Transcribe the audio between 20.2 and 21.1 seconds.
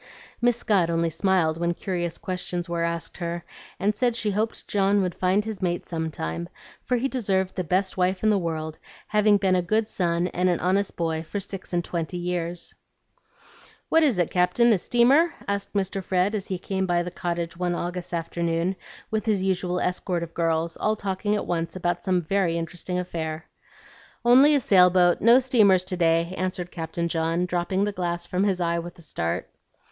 of girls, all